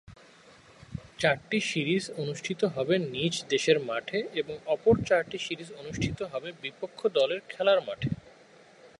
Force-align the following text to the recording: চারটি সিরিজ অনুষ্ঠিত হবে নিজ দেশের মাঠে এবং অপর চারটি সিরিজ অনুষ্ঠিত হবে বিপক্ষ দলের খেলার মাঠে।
চারটি 1.19 1.59
সিরিজ 1.61 2.03
অনুষ্ঠিত 2.17 2.61
হবে 2.75 2.95
নিজ 3.13 3.33
দেশের 3.49 3.77
মাঠে 3.89 4.19
এবং 4.33 4.55
অপর 4.65 4.95
চারটি 5.07 5.37
সিরিজ 5.37 5.69
অনুষ্ঠিত 5.71 6.19
হবে 6.23 6.49
বিপক্ষ 6.61 6.99
দলের 7.17 7.39
খেলার 7.49 7.79
মাঠে। 7.87 8.09